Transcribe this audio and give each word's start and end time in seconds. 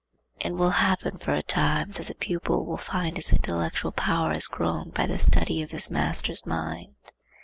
It 0.39 0.53
will 0.55 0.71
happen 0.81 1.19
for 1.19 1.35
a 1.35 1.43
time 1.43 1.91
that 1.91 2.07
the 2.07 2.15
pupil 2.15 2.65
will 2.65 2.77
find 2.79 3.15
his 3.17 3.31
intellectual 3.31 3.91
power 3.91 4.33
has 4.33 4.47
grown 4.47 4.89
by 4.89 5.05
the 5.05 5.19
study 5.19 5.61
of 5.61 5.69
his 5.69 5.91
master's 5.91 6.43
mind. 6.43 6.95